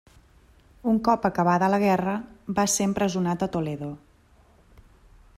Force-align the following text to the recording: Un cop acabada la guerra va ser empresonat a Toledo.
Un 0.91 0.95
cop 1.07 1.25
acabada 1.29 1.67
la 1.73 1.79
guerra 1.83 2.15
va 2.59 2.65
ser 2.75 2.87
empresonat 2.91 3.45
a 3.47 3.49
Toledo. 3.57 3.91